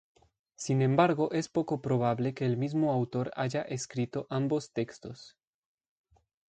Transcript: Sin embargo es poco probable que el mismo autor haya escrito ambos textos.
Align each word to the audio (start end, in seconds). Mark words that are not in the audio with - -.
Sin 0.55 0.81
embargo 0.81 1.31
es 1.31 1.47
poco 1.47 1.79
probable 1.79 2.33
que 2.33 2.47
el 2.47 2.57
mismo 2.57 2.91
autor 2.91 3.29
haya 3.35 3.61
escrito 3.61 4.25
ambos 4.31 4.73
textos. 4.73 5.37